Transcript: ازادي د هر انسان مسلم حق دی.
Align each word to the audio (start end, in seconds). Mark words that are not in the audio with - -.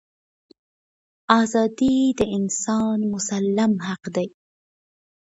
ازادي 1.41 1.95
د 2.17 2.19
هر 2.25 2.31
انسان 2.37 2.97
مسلم 3.13 3.71
حق 3.87 4.03
دی. 4.15 4.27